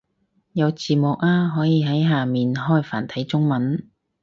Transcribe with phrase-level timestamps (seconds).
[0.53, 3.87] 有字幕啊，可以喺下面開繁體中文